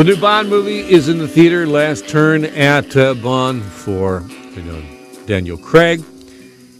The 0.00 0.04
new 0.04 0.16
Bond 0.16 0.48
movie 0.48 0.78
is 0.78 1.10
in 1.10 1.18
the 1.18 1.28
theater. 1.28 1.66
Last 1.66 2.08
turn 2.08 2.46
at 2.46 2.96
uh, 2.96 3.12
Bond 3.12 3.62
for 3.62 4.24
you 4.56 4.62
know 4.62 4.82
Daniel 5.26 5.58
Craig. 5.58 6.02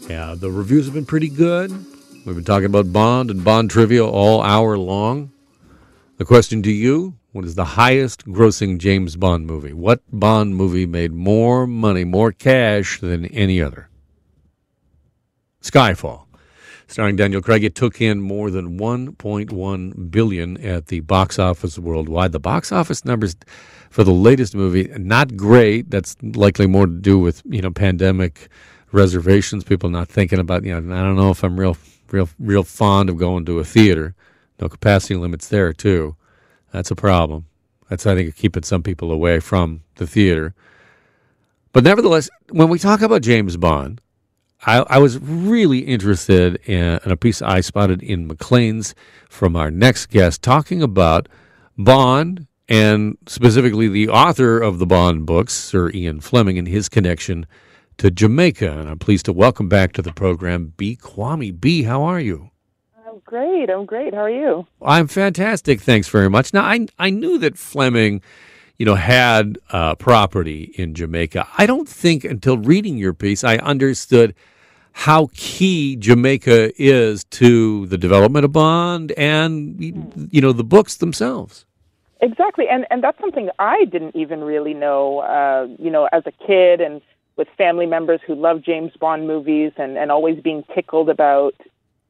Yeah, 0.08 0.34
the 0.34 0.50
reviews 0.50 0.86
have 0.86 0.94
been 0.94 1.04
pretty 1.04 1.28
good. 1.28 1.70
We've 2.24 2.34
been 2.34 2.44
talking 2.44 2.64
about 2.64 2.94
Bond 2.94 3.30
and 3.30 3.44
Bond 3.44 3.68
trivia 3.68 4.06
all 4.06 4.40
hour 4.40 4.78
long. 4.78 5.32
The 6.16 6.24
question 6.24 6.62
to 6.62 6.72
you 6.72 7.18
what 7.32 7.44
is 7.44 7.56
the 7.56 7.76
highest 7.76 8.24
grossing 8.24 8.78
James 8.78 9.16
Bond 9.16 9.46
movie? 9.46 9.74
What 9.74 10.00
Bond 10.10 10.56
movie 10.56 10.86
made 10.86 11.12
more 11.12 11.66
money, 11.66 12.04
more 12.04 12.32
cash 12.32 13.00
than 13.00 13.26
any 13.26 13.60
other? 13.60 13.90
Skyfall. 15.60 16.24
Starring 16.90 17.14
Daniel 17.14 17.40
Craig, 17.40 17.62
it 17.62 17.76
took 17.76 18.00
in 18.00 18.20
more 18.20 18.50
than 18.50 18.76
1.1 18.76 20.10
billion 20.10 20.56
at 20.56 20.86
the 20.86 20.98
box 20.98 21.38
office 21.38 21.78
worldwide. 21.78 22.32
The 22.32 22.40
box 22.40 22.72
office 22.72 23.04
numbers 23.04 23.36
for 23.90 24.02
the 24.02 24.12
latest 24.12 24.56
movie 24.56 24.90
not 24.98 25.36
great. 25.36 25.88
That's 25.88 26.16
likely 26.20 26.66
more 26.66 26.86
to 26.86 26.92
do 26.92 27.16
with 27.16 27.42
you 27.48 27.62
know 27.62 27.70
pandemic 27.70 28.48
reservations. 28.90 29.62
People 29.62 29.88
not 29.88 30.08
thinking 30.08 30.40
about 30.40 30.64
you 30.64 30.80
know 30.80 30.96
I 30.96 31.04
don't 31.04 31.14
know 31.14 31.30
if 31.30 31.44
I'm 31.44 31.60
real 31.60 31.76
real 32.10 32.28
real 32.40 32.64
fond 32.64 33.08
of 33.08 33.18
going 33.18 33.44
to 33.44 33.60
a 33.60 33.64
theater. 33.64 34.16
No 34.60 34.68
capacity 34.68 35.14
limits 35.14 35.46
there 35.46 35.72
too. 35.72 36.16
That's 36.72 36.90
a 36.90 36.96
problem. 36.96 37.46
That's 37.88 38.04
I 38.04 38.16
think 38.16 38.34
keeping 38.34 38.64
some 38.64 38.82
people 38.82 39.12
away 39.12 39.38
from 39.38 39.82
the 39.94 40.08
theater. 40.08 40.56
But 41.72 41.84
nevertheless, 41.84 42.28
when 42.48 42.68
we 42.68 42.80
talk 42.80 43.00
about 43.00 43.22
James 43.22 43.56
Bond, 43.56 44.00
I, 44.66 44.78
I 44.88 44.98
was 44.98 45.18
really 45.18 45.80
interested 45.80 46.56
in, 46.66 47.00
in, 47.04 47.10
a 47.10 47.16
piece 47.16 47.40
I 47.40 47.60
spotted 47.60 48.02
in 48.02 48.26
Maclean's 48.26 48.94
from 49.28 49.56
our 49.56 49.70
next 49.70 50.06
guest 50.06 50.42
talking 50.42 50.82
about 50.82 51.28
Bond 51.78 52.46
and 52.68 53.16
specifically 53.26 53.88
the 53.88 54.08
author 54.08 54.60
of 54.60 54.78
the 54.78 54.86
Bond 54.86 55.24
books, 55.26 55.54
Sir 55.54 55.90
Ian 55.90 56.20
Fleming, 56.20 56.58
and 56.58 56.68
his 56.68 56.88
connection 56.88 57.46
to 57.98 58.10
Jamaica. 58.10 58.78
And 58.78 58.88
I'm 58.88 58.98
pleased 58.98 59.24
to 59.26 59.32
welcome 59.32 59.68
back 59.68 59.92
to 59.94 60.02
the 60.02 60.12
program 60.12 60.74
B. 60.76 60.96
Kwame. 60.96 61.58
B, 61.58 61.82
how 61.82 62.02
are 62.02 62.20
you? 62.20 62.50
I'm 63.06 63.20
great. 63.24 63.70
I'm 63.70 63.86
great. 63.86 64.14
How 64.14 64.20
are 64.20 64.30
you? 64.30 64.66
I'm 64.82 65.08
fantastic. 65.08 65.80
Thanks 65.80 66.08
very 66.08 66.28
much. 66.28 66.52
Now, 66.52 66.62
I, 66.62 66.86
I 66.98 67.10
knew 67.10 67.38
that 67.38 67.58
Fleming 67.58 68.20
you 68.80 68.86
know, 68.86 68.94
had 68.94 69.58
uh, 69.72 69.94
property 69.96 70.72
in 70.74 70.94
Jamaica. 70.94 71.46
I 71.58 71.66
don't 71.66 71.86
think 71.86 72.24
until 72.24 72.56
reading 72.56 72.96
your 72.96 73.12
piece 73.12 73.44
I 73.44 73.58
understood 73.58 74.34
how 74.92 75.28
key 75.34 75.96
Jamaica 75.96 76.72
is 76.82 77.24
to 77.24 77.84
the 77.88 77.98
development 77.98 78.46
of 78.46 78.52
Bond 78.52 79.12
and 79.18 79.78
you 80.32 80.40
know 80.40 80.52
the 80.52 80.64
books 80.64 80.96
themselves. 80.96 81.66
Exactly, 82.22 82.68
and 82.70 82.86
and 82.90 83.04
that's 83.04 83.20
something 83.20 83.50
I 83.58 83.84
didn't 83.84 84.16
even 84.16 84.42
really 84.42 84.72
know. 84.72 85.18
Uh, 85.18 85.68
you 85.78 85.90
know, 85.90 86.08
as 86.10 86.22
a 86.24 86.32
kid 86.46 86.80
and 86.80 87.02
with 87.36 87.48
family 87.58 87.86
members 87.86 88.20
who 88.26 88.34
love 88.34 88.62
James 88.62 88.92
Bond 88.98 89.26
movies 89.26 89.72
and 89.76 89.98
and 89.98 90.10
always 90.10 90.40
being 90.40 90.64
tickled 90.74 91.10
about 91.10 91.54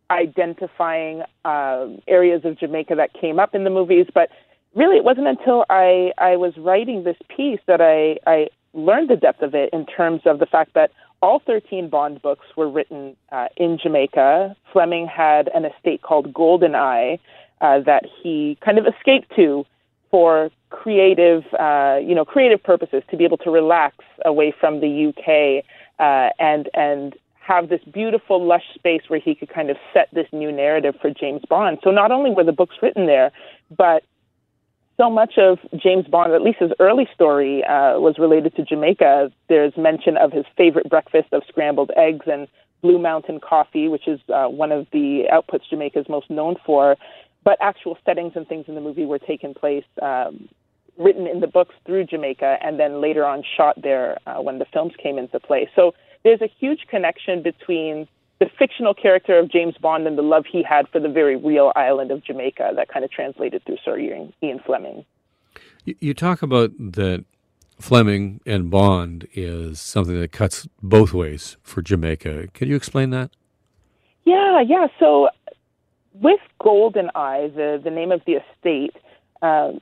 identifying 0.08 1.24
uh, 1.44 1.88
areas 2.06 2.44
of 2.44 2.60
Jamaica 2.60 2.94
that 2.94 3.12
came 3.12 3.40
up 3.40 3.56
in 3.56 3.64
the 3.64 3.70
movies, 3.70 4.06
but 4.14 4.30
really 4.74 4.96
it 4.96 5.04
wasn't 5.04 5.28
until 5.28 5.64
I, 5.68 6.12
I 6.18 6.36
was 6.36 6.56
writing 6.56 7.04
this 7.04 7.16
piece 7.34 7.60
that 7.66 7.80
I, 7.80 8.18
I 8.30 8.48
learned 8.72 9.10
the 9.10 9.16
depth 9.16 9.42
of 9.42 9.54
it 9.54 9.70
in 9.72 9.86
terms 9.86 10.22
of 10.26 10.38
the 10.38 10.46
fact 10.46 10.74
that 10.74 10.90
all 11.22 11.40
13 11.46 11.88
Bond 11.88 12.22
books 12.22 12.46
were 12.56 12.68
written 12.68 13.16
uh, 13.30 13.48
in 13.56 13.78
Jamaica. 13.82 14.56
Fleming 14.72 15.06
had 15.06 15.50
an 15.54 15.64
estate 15.64 16.02
called 16.02 16.32
Goldeneye 16.32 17.18
uh, 17.60 17.80
that 17.80 18.04
he 18.22 18.56
kind 18.64 18.78
of 18.78 18.86
escaped 18.86 19.34
to 19.36 19.66
for 20.10 20.50
creative, 20.70 21.44
uh, 21.58 21.98
you 22.02 22.14
know, 22.14 22.24
creative 22.24 22.62
purposes 22.62 23.02
to 23.10 23.16
be 23.16 23.24
able 23.24 23.36
to 23.38 23.50
relax 23.50 23.96
away 24.24 24.52
from 24.58 24.80
the 24.80 25.08
UK 25.08 25.64
uh, 25.98 26.30
and 26.38 26.68
and 26.74 27.14
have 27.40 27.68
this 27.68 27.80
beautiful, 27.92 28.44
lush 28.44 28.62
space 28.74 29.02
where 29.08 29.18
he 29.18 29.34
could 29.34 29.48
kind 29.48 29.70
of 29.70 29.76
set 29.92 30.08
this 30.12 30.26
new 30.32 30.52
narrative 30.52 30.94
for 31.00 31.10
James 31.10 31.42
Bond. 31.48 31.78
So 31.82 31.90
not 31.90 32.12
only 32.12 32.30
were 32.30 32.44
the 32.44 32.52
books 32.52 32.76
written 32.80 33.06
there, 33.06 33.32
but 33.76 34.04
so 35.00 35.08
much 35.08 35.38
of 35.38 35.58
James 35.82 36.06
Bond, 36.06 36.34
at 36.34 36.42
least 36.42 36.58
his 36.60 36.72
early 36.78 37.08
story, 37.14 37.64
uh, 37.64 37.98
was 37.98 38.16
related 38.18 38.54
to 38.56 38.64
Jamaica. 38.64 39.32
There's 39.48 39.72
mention 39.76 40.18
of 40.18 40.30
his 40.30 40.44
favorite 40.58 40.90
breakfast 40.90 41.28
of 41.32 41.42
scrambled 41.48 41.90
eggs 41.96 42.26
and 42.26 42.46
Blue 42.82 42.98
Mountain 42.98 43.40
coffee, 43.40 43.88
which 43.88 44.06
is 44.06 44.20
uh, 44.28 44.46
one 44.46 44.72
of 44.72 44.86
the 44.92 45.24
outputs 45.32 45.70
Jamaica 45.70 46.00
is 46.00 46.08
most 46.08 46.28
known 46.28 46.56
for. 46.66 46.96
But 47.44 47.56
actual 47.62 47.96
settings 48.04 48.32
and 48.36 48.46
things 48.46 48.66
in 48.68 48.74
the 48.74 48.82
movie 48.82 49.06
were 49.06 49.18
taken 49.18 49.54
place, 49.54 49.84
um, 50.02 50.50
written 50.98 51.26
in 51.26 51.40
the 51.40 51.46
books 51.46 51.74
through 51.86 52.04
Jamaica, 52.04 52.58
and 52.62 52.78
then 52.78 53.00
later 53.00 53.24
on 53.24 53.42
shot 53.56 53.80
there 53.82 54.18
uh, 54.26 54.42
when 54.42 54.58
the 54.58 54.66
films 54.66 54.92
came 55.02 55.16
into 55.16 55.40
play. 55.40 55.70
So 55.74 55.94
there's 56.24 56.42
a 56.42 56.50
huge 56.58 56.80
connection 56.90 57.42
between 57.42 58.06
the 58.40 58.50
fictional 58.58 58.94
character 58.94 59.38
of 59.38 59.50
James 59.50 59.76
Bond 59.80 60.06
and 60.06 60.18
the 60.18 60.22
love 60.22 60.44
he 60.50 60.62
had 60.62 60.88
for 60.88 60.98
the 60.98 61.08
very 61.08 61.36
real 61.36 61.72
island 61.76 62.10
of 62.10 62.24
Jamaica 62.24 62.72
that 62.74 62.88
kind 62.88 63.04
of 63.04 63.10
translated 63.10 63.62
through 63.64 63.76
Sir 63.84 63.98
Ian, 63.98 64.32
Ian 64.42 64.60
Fleming. 64.64 65.04
You 65.84 66.14
talk 66.14 66.42
about 66.42 66.72
that 66.78 67.24
Fleming 67.78 68.40
and 68.46 68.70
Bond 68.70 69.28
is 69.34 69.78
something 69.78 70.18
that 70.20 70.32
cuts 70.32 70.66
both 70.82 71.12
ways 71.12 71.58
for 71.62 71.82
Jamaica. 71.82 72.48
Can 72.54 72.68
you 72.68 72.76
explain 72.76 73.10
that? 73.10 73.30
Yeah, 74.24 74.60
yeah. 74.60 74.86
So 74.98 75.28
with 76.14 76.40
Goldeneye, 76.60 77.54
the, 77.54 77.80
the 77.82 77.90
name 77.90 78.10
of 78.10 78.22
the 78.26 78.34
estate, 78.34 78.96
uh, 79.42 79.72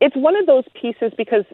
it's 0.00 0.16
one 0.16 0.36
of 0.36 0.46
those 0.46 0.64
pieces 0.80 1.12
because 1.16 1.44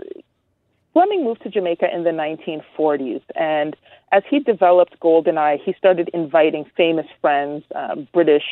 Fleming 0.92 1.24
moved 1.24 1.42
to 1.42 1.50
Jamaica 1.50 1.86
in 1.94 2.04
the 2.04 2.10
1940s, 2.10 3.22
and 3.34 3.76
as 4.10 4.22
he 4.28 4.40
developed 4.40 4.98
Goldeneye, 5.00 5.60
he 5.62 5.74
started 5.74 6.10
inviting 6.14 6.64
famous 6.76 7.06
friends, 7.20 7.64
um, 7.74 8.08
British 8.12 8.44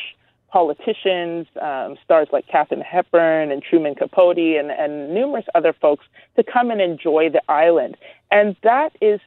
politicians, 0.49 1.47
um, 1.61 1.97
stars 2.03 2.29
like 2.31 2.47
Katharine 2.47 2.81
Hepburn 2.81 3.51
and 3.51 3.61
Truman 3.61 3.95
Capote, 3.95 4.37
and, 4.37 4.71
and 4.71 5.13
numerous 5.13 5.45
other 5.55 5.73
folks 5.73 6.05
to 6.35 6.43
come 6.43 6.71
and 6.71 6.79
enjoy 6.79 7.29
the 7.29 7.41
island. 7.51 7.97
And 8.31 8.55
that 8.63 8.95
is 9.01 9.19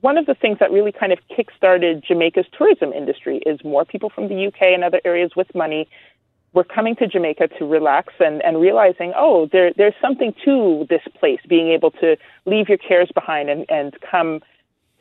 one 0.00 0.18
of 0.18 0.26
the 0.26 0.34
things 0.34 0.58
that 0.60 0.70
really 0.70 0.92
kind 0.92 1.12
of 1.12 1.18
kickstarted 1.30 2.04
Jamaica's 2.04 2.46
tourism 2.56 2.92
industry 2.92 3.38
is 3.46 3.64
more 3.64 3.84
people 3.84 4.10
from 4.10 4.28
the 4.28 4.46
UK 4.46 4.62
and 4.62 4.84
other 4.84 5.00
areas 5.04 5.32
with 5.34 5.52
money 5.54 5.88
were 6.56 6.64
coming 6.64 6.96
to 6.96 7.06
Jamaica 7.06 7.48
to 7.58 7.66
relax 7.66 8.14
and, 8.18 8.42
and 8.42 8.58
realizing, 8.58 9.12
oh, 9.14 9.46
there, 9.52 9.72
there's 9.76 9.94
something 10.00 10.34
to 10.46 10.86
this 10.88 11.02
place, 11.20 11.38
being 11.46 11.68
able 11.68 11.90
to 11.92 12.16
leave 12.46 12.70
your 12.70 12.78
cares 12.78 13.10
behind 13.14 13.50
and, 13.50 13.66
and 13.68 13.94
come 14.00 14.40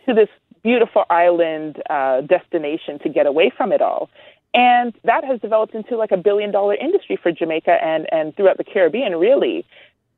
to 0.06 0.14
this 0.14 0.28
beautiful 0.64 1.06
island 1.10 1.82
uh, 1.90 2.20
destination 2.22 3.00
to 3.00 3.10
get 3.10 3.26
away 3.26 3.52
from 3.56 3.72
it 3.72 3.82
all. 3.82 4.10
And 4.54 4.94
that 5.06 5.24
has 5.24 5.40
developed 5.40 5.74
into 5.74 5.96
like 5.96 6.12
a 6.12 6.18
billion 6.18 6.52
dollar 6.52 6.76
industry 6.76 7.18
for 7.22 7.32
Jamaica 7.32 7.78
and, 7.82 8.06
and 8.12 8.36
throughout 8.36 8.58
the 8.58 8.64
Caribbean, 8.66 9.16
really 9.16 9.66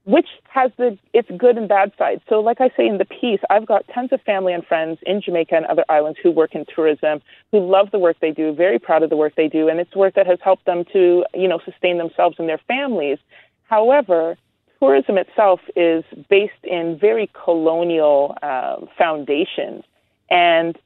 which 0.07 0.29
has 0.47 0.71
the 0.77 0.97
its 1.13 1.29
good 1.37 1.57
and 1.57 1.67
bad 1.67 1.91
sides. 1.97 2.21
So, 2.29 2.39
like 2.39 2.61
I 2.61 2.69
say 2.77 2.87
in 2.87 2.97
the 2.97 3.05
piece, 3.05 3.41
I've 3.49 3.65
got 3.65 3.85
tons 3.93 4.13
of 4.13 4.21
family 4.21 4.53
and 4.53 4.65
friends 4.65 4.99
in 5.05 5.21
Jamaica 5.21 5.53
and 5.53 5.65
other 5.65 5.83
islands 5.89 6.17
who 6.23 6.31
work 6.31 6.55
in 6.55 6.65
tourism, 6.73 7.21
who 7.51 7.59
love 7.59 7.91
the 7.91 7.99
work 7.99 8.15
they 8.21 8.31
do, 8.31 8.53
very 8.53 8.79
proud 8.79 9.03
of 9.03 9.09
the 9.09 9.17
work 9.17 9.35
they 9.35 9.49
do, 9.49 9.67
and 9.67 9.81
it's 9.81 9.93
work 9.95 10.15
that 10.15 10.25
has 10.25 10.39
helped 10.41 10.65
them 10.65 10.85
to, 10.93 11.25
you 11.33 11.47
know, 11.49 11.59
sustain 11.65 11.97
themselves 11.97 12.37
and 12.39 12.47
their 12.47 12.61
families. 12.69 13.17
However, 13.63 14.37
tourism 14.79 15.17
itself 15.17 15.59
is 15.75 16.05
based 16.29 16.63
in 16.63 16.97
very 16.97 17.29
colonial 17.43 18.37
uh, 18.41 18.77
foundations, 18.97 19.83
and 20.29 20.77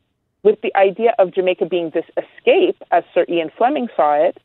with 0.42 0.60
the 0.62 0.76
idea 0.76 1.14
of 1.20 1.32
Jamaica 1.32 1.68
being 1.68 1.92
this 1.92 2.06
escape, 2.18 2.82
as 2.90 3.04
Sir 3.14 3.28
Ian 3.30 3.52
Fleming 3.56 3.88
saw 3.96 4.16
it, 4.16 4.42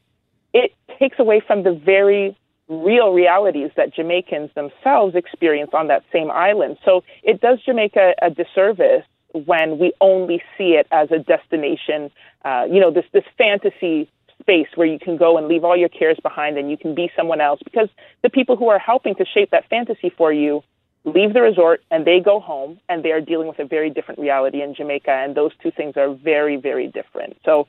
it 0.53 0.75
takes 0.99 1.19
away 1.19 1.41
from 1.41 1.63
the 1.63 1.73
very 1.73 2.37
real 2.69 3.13
realities 3.13 3.71
that 3.77 3.95
Jamaicans 3.95 4.51
themselves 4.55 5.15
experience 5.15 5.71
on 5.73 5.89
that 5.89 6.05
same 6.13 6.31
island. 6.31 6.79
So 6.85 7.05
it 7.23 7.41
does 7.41 7.63
Jamaica 7.65 8.15
a 8.21 8.31
disservice 8.31 9.05
when 9.33 9.79
we 9.79 9.93
only 10.01 10.43
see 10.57 10.75
it 10.75 10.87
as 10.91 11.11
a 11.11 11.19
destination, 11.19 12.11
uh, 12.45 12.67
you 12.71 12.81
know, 12.81 12.91
this, 12.91 13.05
this 13.13 13.25
fantasy 13.37 14.09
space 14.41 14.69
where 14.75 14.87
you 14.87 14.99
can 14.99 15.17
go 15.17 15.37
and 15.37 15.49
leave 15.49 15.65
all 15.65 15.77
your 15.77 15.89
cares 15.89 16.19
behind 16.23 16.57
and 16.59 16.71
you 16.71 16.77
can 16.77 16.95
be 16.95 17.11
someone 17.17 17.41
else 17.41 17.61
because 17.65 17.89
the 18.23 18.31
people 18.31 18.57
who 18.57 18.69
are 18.69 18.79
helping 18.79 19.15
to 19.15 19.25
shape 19.25 19.51
that 19.51 19.69
fantasy 19.69 20.11
for 20.17 20.33
you 20.33 20.63
leave 21.05 21.35
the 21.35 21.41
resort 21.41 21.83
and 21.91 22.05
they 22.05 22.21
go 22.21 22.41
home 22.41 22.79
and 22.89 23.05
they 23.05 23.13
are 23.13 23.21
dealing 23.21 23.49
with 23.49 23.59
a 23.59 23.65
very 23.65 23.91
different 23.91 24.21
reality 24.21 24.61
in 24.63 24.75
Jamaica 24.75 25.11
and 25.11 25.35
those 25.35 25.53
two 25.63 25.71
things 25.71 25.97
are 25.97 26.13
very 26.13 26.57
very 26.57 26.89
different. 26.89 27.37
So 27.45 27.67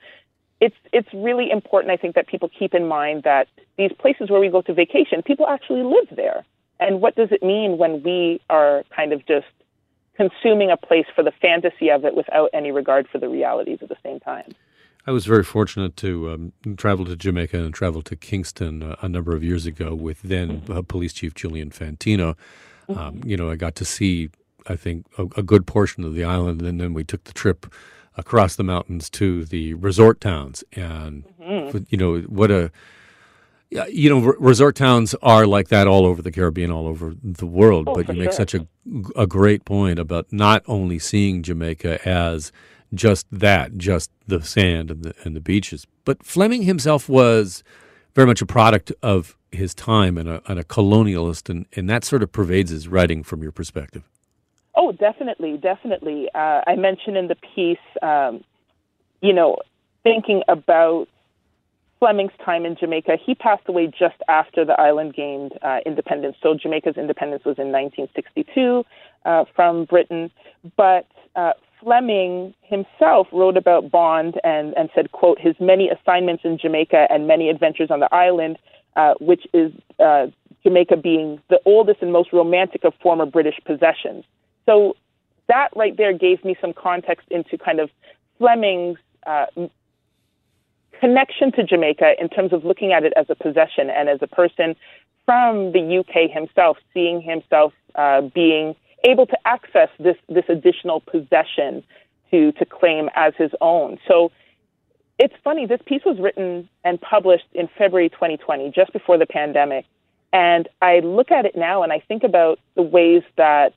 it's 0.59 0.75
it's 0.92 1.07
really 1.13 1.51
important 1.51 1.92
I 1.92 1.98
think 1.98 2.15
that 2.15 2.27
people 2.27 2.50
keep 2.57 2.74
in 2.74 2.88
mind 2.88 3.24
that 3.24 3.48
these 3.77 3.92
places 4.00 4.30
where 4.30 4.39
we 4.39 4.50
go 4.50 4.62
to 4.63 4.74
vacation, 4.74 5.21
people 5.21 5.48
actually 5.48 5.83
live 5.83 6.07
there. 6.15 6.45
And 6.80 7.01
what 7.01 7.15
does 7.15 7.30
it 7.31 7.44
mean 7.44 7.77
when 7.77 8.04
we 8.04 8.42
are 8.50 8.83
kind 8.95 9.13
of 9.13 9.25
just 9.25 9.48
consuming 10.15 10.71
a 10.71 10.77
place 10.77 11.06
for 11.15 11.24
the 11.24 11.31
fantasy 11.31 11.89
of 11.89 12.06
it 12.06 12.15
without 12.15 12.50
any 12.54 12.71
regard 12.71 13.07
for 13.07 13.19
the 13.19 13.30
realities 13.30 13.80
at 13.81 13.89
the 13.89 13.98
same 14.04 14.19
time? 14.19 14.56
I 15.06 15.12
was 15.12 15.25
very 15.25 15.44
fortunate 15.44 15.95
to 15.98 16.31
um, 16.31 16.54
travel 16.75 17.06
to 17.06 17.15
Jamaica 17.15 17.57
and 17.57 17.74
travel 17.74 18.01
to 18.01 18.15
Kingston 18.15 18.83
uh, 18.83 18.95
a 19.01 19.07
number 19.07 19.33
of 19.36 19.44
years 19.44 19.65
ago 19.65 19.95
with 19.95 20.21
then 20.21 20.63
uh, 20.69 20.81
Police 20.81 21.13
Chief 21.13 21.33
Julian 21.33 21.69
Fantino. 21.69 22.36
Mm-hmm. 22.89 23.00
Um, 23.00 23.21
you 23.24 23.38
know, 23.38 23.50
I 23.50 23.56
got 23.56 23.75
to 23.75 23.86
see, 23.86 24.30
I 24.68 24.75
think, 24.75 25.06
a, 25.18 25.24
a, 25.38 25.44
good 25.44 25.65
portion 25.65 26.04
of 26.04 26.13
the 26.13 26.25
island, 26.25 26.62
and 26.62 26.80
then 26.80 26.94
we 26.94 27.04
took 27.04 27.24
the 27.24 27.33
trip 27.33 27.68
across 28.18 28.56
the 28.56 28.64
mountains 28.64 29.10
to 29.12 29.46
the 29.46 29.74
resort 29.75 30.19
towns, 30.19 30.64
and 30.74 31.24
mm-hmm. 31.40 31.78
you 31.90 31.98
know 31.98 32.19
what 32.22 32.52
a 32.52 32.72
you 33.69 34.10
know, 34.10 34.19
resort 34.40 34.75
towns 34.75 35.14
are 35.22 35.46
like 35.46 35.68
that 35.69 35.88
all 35.88 36.06
over 36.06 36.22
the 36.22 36.31
Caribbean, 36.31 36.72
all 36.72 36.88
over 36.88 37.14
the 37.22 37.46
world. 37.46 37.88
Oh, 37.90 37.96
but 37.96 38.08
you 38.08 38.14
make 38.16 38.30
sure. 38.30 38.34
such 38.34 38.54
a, 38.56 38.66
a 39.16 39.28
great 39.28 39.66
point 39.66 40.00
about 40.00 40.31
not 40.31 40.64
only 40.68 41.00
seeing 41.00 41.44
Jamaica 41.44 42.08
as 42.08 42.52
just 42.94 43.28
that, 43.31 43.78
just 43.78 44.10
the 44.25 44.42
sand 44.42 44.90
and 44.90 45.04
the, 45.04 45.14
and 45.24 45.36
the 45.36 45.42
beaches, 45.42 45.86
but 46.06 46.24
Fleming 46.24 46.64
himself 46.64 47.10
was 47.10 47.64
very 48.16 48.25
much 48.25 48.42
a 48.42 48.46
product 48.46 48.92
of 49.04 49.38
his 49.52 49.74
time 49.74 50.18
and 50.18 50.30
a, 50.30 50.42
and 50.48 50.60
a 50.60 50.64
colonialist, 50.64 51.50
and, 51.50 51.66
and 51.75 51.90
that 51.90 52.06
sort 52.06 52.24
of 52.24 52.31
pervades 52.31 52.72
his 52.72 52.88
writing 52.88 53.24
from 53.24 53.44
your 53.44 53.52
perspective. 53.52 54.04
Oh, 54.88 54.94
definitely, 54.94 55.57
definitely. 55.57 56.30
Uh, 56.34 56.62
I 56.66 56.78
mentioned 56.78 57.18
in 57.18 57.28
the 57.28 57.36
piece, 57.36 57.78
um, 58.01 58.42
you 59.19 59.34
know, 59.34 59.57
thinking 60.01 60.44
about 60.48 61.07
Fleming's 62.00 62.31
time 62.45 62.66
in 62.66 62.78
Jamaica. 62.78 63.18
He 63.22 63.36
passed 63.36 63.63
away 63.68 63.88
just 63.88 64.16
after 64.30 64.63
the 64.63 64.80
island 64.80 65.13
gained 65.13 65.60
uh, 65.62 65.80
independence. 65.86 66.38
So 66.42 66.56
Jamaica's 66.56 66.95
independence 66.95 67.44
was 67.44 67.57
in 67.57 67.69
1962 67.69 68.86
uh, 69.25 69.44
from 69.54 69.84
Britain. 69.84 70.31
But 70.78 71.06
uh, 71.36 71.51
Fleming 71.83 72.54
himself 72.62 73.28
wrote 73.33 73.57
about 73.57 73.92
Bond 73.92 74.40
and, 74.45 74.74
and 74.78 74.90
said, 74.95 75.12
quote, 75.12 75.38
his 75.38 75.56
many 75.60 75.90
assignments 75.90 76.45
in 76.45 76.57
Jamaica 76.57 77.07
and 77.10 77.28
many 77.28 77.50
adventures 77.50 77.92
on 77.92 78.00
the 78.00 78.16
island, 78.16 78.57
uh, 78.95 79.16
which 79.19 79.45
is 79.54 79.74
uh, 80.00 80.28
Jamaica 80.63 80.95
being 80.95 81.42
the 81.50 81.60
oldest 81.66 82.01
and 82.01 82.13
most 82.13 82.31
romantic 82.31 82.86
of 82.86 82.94
former 83.04 83.25
British 83.25 83.60
possessions. 83.66 84.24
So 84.68 84.96
that 85.48 85.69
right 85.75 85.96
there 85.98 86.14
gave 86.14 86.44
me 86.46 86.56
some 86.62 86.74
context 86.74 87.28
into 87.31 87.58
kind 87.58 87.80
of 87.80 87.90
Fleming's 88.38 89.00
uh, 89.25 89.48
connection 91.00 91.52
to 91.54 91.64
Jamaica 91.64 92.14
in 92.19 92.30
terms 92.30 92.54
of 92.54 92.66
looking 92.66 92.92
at 92.92 93.04
it 93.04 93.14
as 93.16 93.25
a 93.30 93.36
possession 93.36 93.90
and 93.90 94.10
as 94.10 94.19
a 94.22 94.28
person 94.28 94.75
from 95.25 95.72
the 95.72 96.00
UK 96.00 96.30
himself, 96.31 96.78
seeing 96.94 97.22
himself 97.22 97.74
uh, 97.96 98.22
being 98.22 98.75
able 99.04 99.25
to 99.25 99.38
access 99.46 99.90
this 100.00 100.18
this 100.28 100.46
additional 100.50 101.02
possession 101.02 101.84
to 102.31 102.52
to 102.54 102.66
claim 102.66 103.10
as 103.16 103.34
his 103.38 103.52
own. 103.62 103.98
So 104.08 104.31
it's 105.19 105.34
funny. 105.44 105.66
This 105.66 105.81
piece 105.86 106.04
was 106.06 106.19
written 106.19 106.69
and 106.84 107.00
published 107.02 107.48
in 107.54 107.68
February 107.78 108.10
2020, 108.10 108.72
just 108.72 108.94
before 108.94 109.18
the 109.18 109.25
pandemic, 109.25 109.86
and 110.31 110.68
I 110.81 111.00
look 111.00 111.31
at 111.31 111.46
it 111.46 111.56
now 111.56 111.84
and 111.84 111.92
I 111.92 112.00
think 112.00 112.24
about 112.24 112.60
the 112.75 112.84
ways 112.84 113.24
that 113.38 113.74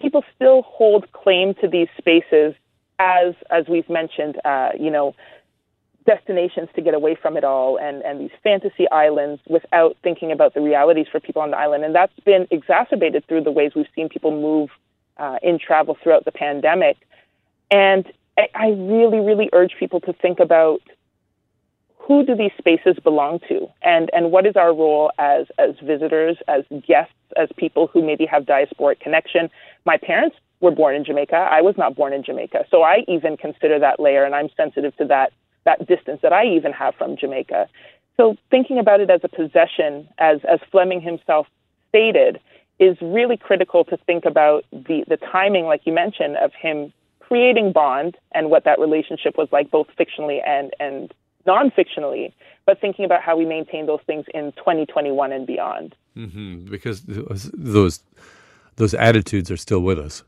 people 0.00 0.24
still 0.34 0.62
hold 0.62 1.10
claim 1.12 1.54
to 1.54 1.68
these 1.68 1.88
spaces 1.98 2.54
as 2.98 3.34
as 3.50 3.66
we've 3.68 3.88
mentioned. 3.88 4.40
Uh, 4.44 4.70
you 4.78 4.90
know 4.90 5.14
destinations 6.06 6.68
to 6.74 6.80
get 6.80 6.94
away 6.94 7.14
from 7.14 7.36
it 7.36 7.44
all 7.44 7.76
and, 7.78 8.02
and 8.02 8.20
these 8.20 8.30
fantasy 8.42 8.88
islands 8.90 9.42
without 9.48 9.96
thinking 10.02 10.32
about 10.32 10.54
the 10.54 10.60
realities 10.60 11.06
for 11.10 11.20
people 11.20 11.42
on 11.42 11.50
the 11.50 11.56
island. 11.56 11.84
And 11.84 11.94
that's 11.94 12.18
been 12.20 12.46
exacerbated 12.50 13.26
through 13.26 13.42
the 13.42 13.50
ways 13.50 13.72
we've 13.74 13.88
seen 13.94 14.08
people 14.08 14.30
move 14.30 14.70
uh, 15.18 15.38
in 15.42 15.58
travel 15.58 15.98
throughout 16.02 16.24
the 16.24 16.32
pandemic. 16.32 16.96
And 17.70 18.10
I, 18.38 18.48
I 18.54 18.68
really, 18.68 19.18
really 19.18 19.50
urge 19.52 19.74
people 19.78 20.00
to 20.02 20.12
think 20.12 20.40
about 20.40 20.80
who 22.06 22.24
do 22.24 22.36
these 22.36 22.52
spaces 22.56 22.96
belong 23.02 23.40
to 23.48 23.66
and, 23.82 24.10
and 24.12 24.30
what 24.30 24.46
is 24.46 24.54
our 24.54 24.72
role 24.72 25.10
as, 25.18 25.46
as 25.58 25.74
visitors, 25.82 26.36
as 26.46 26.62
guests, 26.86 27.12
as 27.36 27.48
people 27.56 27.88
who 27.88 28.04
maybe 28.04 28.24
have 28.24 28.44
diasporic 28.44 29.00
connection. 29.00 29.50
My 29.84 29.96
parents 29.96 30.36
were 30.60 30.70
born 30.70 30.94
in 30.94 31.04
Jamaica. 31.04 31.34
I 31.34 31.60
was 31.62 31.74
not 31.76 31.96
born 31.96 32.12
in 32.12 32.22
Jamaica. 32.22 32.64
So 32.70 32.82
I 32.82 33.04
even 33.08 33.36
consider 33.36 33.78
that 33.80 33.98
layer 33.98 34.24
and 34.24 34.34
I'm 34.34 34.48
sensitive 34.56 34.96
to 34.96 35.04
that 35.06 35.32
that 35.64 35.84
distance 35.88 36.20
that 36.22 36.32
I 36.32 36.46
even 36.46 36.72
have 36.72 36.94
from 36.94 37.16
Jamaica. 37.16 37.68
So 38.16 38.36
thinking 38.52 38.78
about 38.78 39.00
it 39.00 39.10
as 39.10 39.20
a 39.24 39.28
possession, 39.28 40.08
as 40.18 40.38
as 40.48 40.60
Fleming 40.70 41.00
himself 41.00 41.48
stated, 41.88 42.40
is 42.78 42.96
really 43.02 43.36
critical 43.36 43.84
to 43.86 43.96
think 43.96 44.24
about 44.24 44.64
the 44.70 45.04
the 45.08 45.16
timing, 45.16 45.64
like 45.64 45.82
you 45.84 45.92
mentioned, 45.92 46.36
of 46.36 46.52
him 46.54 46.92
creating 47.18 47.72
Bond 47.72 48.16
and 48.32 48.48
what 48.48 48.62
that 48.64 48.78
relationship 48.78 49.36
was 49.36 49.48
like, 49.50 49.72
both 49.72 49.88
fictionally 49.98 50.38
and 50.46 50.70
and 50.78 51.12
non-fictionally, 51.46 52.32
but 52.64 52.80
thinking 52.80 53.04
about 53.04 53.22
how 53.22 53.36
we 53.36 53.44
maintain 53.44 53.86
those 53.86 54.00
things 54.06 54.24
in 54.34 54.52
2021 54.52 55.32
and 55.32 55.46
beyond. 55.46 55.94
Mm-hmm. 56.16 56.66
Because 56.70 57.02
those 57.02 58.00
those 58.76 58.94
attitudes 58.94 59.50
are 59.50 59.56
still 59.56 59.80
with 59.80 59.98
us. 59.98 60.22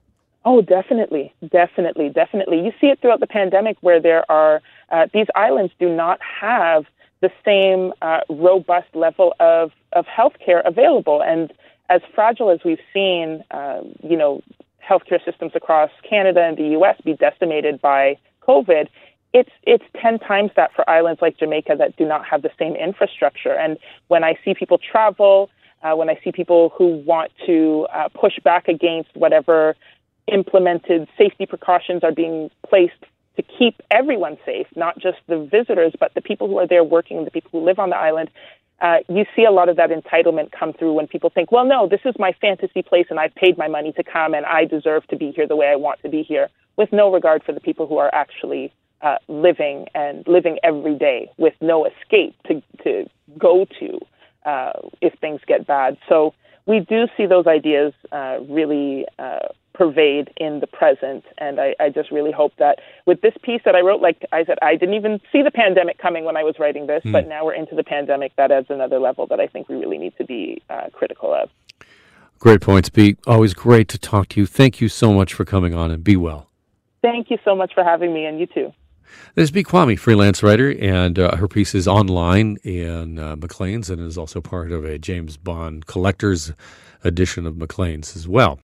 Oh, 0.45 0.63
definitely, 0.63 1.35
definitely, 1.51 2.09
definitely. 2.09 2.65
You 2.65 2.73
see 2.81 2.87
it 2.87 3.01
throughout 3.01 3.21
the 3.21 3.27
pandemic 3.27 3.77
where 3.81 4.01
there 4.01 4.31
are 4.31 4.63
uh, 4.91 5.07
these 5.13 5.27
islands 5.35 5.73
do 5.79 5.95
not 5.95 6.21
have 6.23 6.87
the 7.21 7.31
same 7.45 7.93
uh, 8.01 8.21
robust 8.29 8.95
level 8.95 9.35
of 9.41 9.73
of 9.93 10.07
healthcare 10.07 10.67
available, 10.67 11.23
and 11.23 11.53
as 11.89 12.01
fragile 12.15 12.51
as 12.51 12.61
we've 12.65 12.81
seen, 12.93 13.43
uh, 13.51 13.81
you 14.03 14.17
know, 14.17 14.43
healthcare 14.89 15.23
systems 15.25 15.53
across 15.55 15.91
Canada 16.09 16.43
and 16.43 16.57
the 16.57 16.69
U.S. 16.79 17.01
be 17.05 17.15
decimated 17.15 17.81
by 17.81 18.17
COVID. 18.47 18.89
It's 19.33 19.51
it's 19.63 19.85
ten 20.01 20.19
times 20.19 20.51
that 20.57 20.73
for 20.75 20.89
islands 20.89 21.21
like 21.21 21.39
Jamaica 21.39 21.77
that 21.79 21.97
do 21.97 22.07
not 22.07 22.25
have 22.25 22.43
the 22.43 22.51
same 22.59 22.75
infrastructure. 22.77 23.53
And 23.53 23.79
when 24.09 24.25
I 24.25 24.39
see 24.45 24.55
people 24.55 24.79
travel, 24.79 25.51
uh, 25.83 25.95
when 25.95 26.09
I 26.09 26.19
see 26.25 26.33
people 26.33 26.73
who 26.77 27.03
want 27.07 27.31
to 27.47 27.87
uh, 27.93 28.09
push 28.09 28.39
back 28.43 28.69
against 28.69 29.11
whatever 29.15 29.77
implemented 30.33 31.09
safety 31.17 31.47
precautions 31.47 32.05
are 32.05 32.13
being 32.13 32.51
placed 32.69 33.05
to 33.37 33.43
keep 33.43 33.81
everyone 33.91 34.37
safe, 34.45 34.67
not 34.77 34.99
just 34.99 35.19
the 35.27 35.39
visitors, 35.39 35.93
but 35.99 36.13
the 36.15 36.21
people 36.21 36.49
who 36.49 36.59
are 36.59 36.67
there 36.67 36.85
working, 36.85 37.25
the 37.25 37.31
people 37.31 37.51
who 37.53 37.65
live 37.65 37.79
on 37.79 37.91
the 37.91 37.97
island. 37.97 38.31
Uh, 38.81 38.99
you 39.09 39.25
see 39.35 39.45
a 39.45 39.51
lot 39.51 39.69
of 39.69 39.77
that 39.77 39.91
entitlement 39.91 40.53
come 40.53 40.73
through 40.73 40.93
when 40.93 41.07
people 41.07 41.31
think, 41.31 41.51
well, 41.51 41.65
no, 41.65 41.89
this 41.89 42.01
is 42.05 42.15
my 42.19 42.33
fantasy 42.41 42.83
place 42.83 43.07
and 43.11 43.19
I've 43.19 43.35
paid 43.35 43.59
my 43.59 43.69
money 43.69 43.93
to 43.93 44.05
come 44.05 44.35
and 44.35 44.47
I 44.47 44.65
deserve 44.65 45.07
to 45.09 45.17
be 45.17 45.33
here 45.33 45.47
the 45.47 45.57
way 45.57 45.67
I 45.69 45.77
want 45.77 46.01
to 46.03 46.09
be 46.09 46.23
here, 46.23 46.49
with 46.77 46.93
no 46.93 47.13
regard 47.13 47.43
for 47.43 47.53
the 47.53 47.61
people 47.61 47.87
who 47.87 47.99
are 47.99 48.13
actually 48.15 48.73
uh, 49.03 49.17
living 49.29 49.87
and 49.95 50.27
living 50.27 50.59
every 50.63 50.97
day 50.97 51.31
with 51.37 51.55
no 51.61 51.87
escape 51.87 52.35
to, 52.47 52.63
to 52.83 53.09
go 53.39 53.67
to 53.79 53.99
uh, 54.45 54.73
if 55.01 55.15
things 55.21 55.41
get 55.47 55.67
bad. 55.67 55.97
So 56.09 56.35
we 56.67 56.81
do 56.81 57.07
see 57.17 57.27
those 57.27 57.47
ideas 57.47 57.93
uh, 58.13 58.39
really 58.49 59.07
uh, 59.19 59.49
pervade 59.75 60.31
in 60.37 60.61
the 60.61 60.67
present. 60.67 61.25
And 61.39 61.61
I, 61.61 61.75
I, 61.79 61.89
just 61.89 62.11
really 62.11 62.33
hope 62.33 62.53
that 62.59 62.81
with 63.07 63.21
this 63.21 63.35
piece 63.43 63.63
that 63.65 63.77
I 63.77 63.81
wrote, 63.81 64.03
like 64.03 64.25
I 64.33 64.45
said, 64.45 64.59
I 64.61 64.75
didn't 64.75 64.97
even 64.97 65.21
see 65.33 65.43
the 65.43 65.53
pandemic 65.53 65.99
coming 65.99 66.25
when 66.25 66.37
I 66.37 66.43
was 66.43 66.57
writing 66.59 66.89
this, 66.89 67.03
mm. 67.05 67.13
but 67.13 67.29
now 67.29 67.45
we're 67.45 67.55
into 67.55 67.77
the 67.77 67.85
pandemic. 67.85 68.35
That 68.37 68.51
adds 68.51 68.67
another 68.71 68.99
level 68.99 69.27
that 69.29 69.39
I 69.39 69.47
think 69.47 69.69
we 69.69 69.77
really 69.77 69.99
need 69.99 70.17
to 70.19 70.25
be 70.25 70.61
uh, 70.69 70.89
critical 70.93 71.33
of. 71.33 71.49
Great 72.39 72.61
points, 72.61 72.89
Pete. 72.89 73.19
Always 73.27 73.55
great 73.55 73.89
to 73.89 73.99
talk 73.99 74.29
to 74.31 74.41
you. 74.41 74.47
Thank 74.47 74.81
you 74.81 74.89
so 74.89 75.13
much 75.13 75.33
for 75.33 75.45
coming 75.45 75.75
on 75.75 75.91
and 75.91 76.03
be 76.03 76.17
well. 76.17 76.49
Thank 77.01 77.31
you 77.31 77.39
so 77.45 77.55
much 77.55 77.73
for 77.75 77.85
having 77.85 78.13
me, 78.13 78.27
and 78.27 78.41
you 78.41 78.47
too. 78.47 78.73
This 79.35 79.45
is 79.45 79.51
B. 79.51 79.63
Kwame, 79.63 79.99
freelance 79.99 80.43
writer, 80.43 80.75
and 80.81 81.19
uh, 81.19 81.37
her 81.37 81.49
piece 81.49 81.75
is 81.75 81.87
online 81.87 82.57
in 82.65 83.19
uh, 83.19 83.37
Maclean's 83.37 83.91
and 83.91 84.01
is 84.01 84.19
also 84.19 84.41
part 84.41 84.73
of 84.73 84.85
a 84.85 84.99
James 84.99 85.37
Bond 85.37 85.87
collector's 85.87 86.53
edition 87.05 87.47
of 87.47 87.57
Maclean's 87.57 88.17
as 88.17 88.27
well. 88.27 88.61